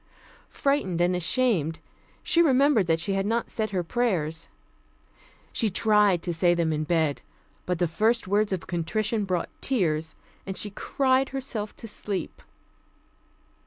Frightened 0.49 0.99
and 0.99 1.15
ashamed, 1.15 1.77
she 2.23 2.41
remembered 2.41 2.87
that 2.87 2.99
she 2.99 3.13
had 3.13 3.27
not 3.27 3.51
said 3.51 3.69
her 3.69 3.83
prayers. 3.83 4.47
She 5.53 5.69
tried 5.69 6.23
to 6.23 6.33
say 6.33 6.55
them 6.55 6.73
in 6.73 6.85
bed, 6.85 7.21
but 7.67 7.77
the 7.77 7.87
first 7.87 8.27
words 8.27 8.51
of 8.51 8.65
contrition 8.65 9.25
brought 9.25 9.49
tears, 9.61 10.15
and 10.43 10.57
she 10.57 10.71
cried 10.71 11.29
herself 11.29 11.75
to 11.77 11.87
sleep. 11.87 12.41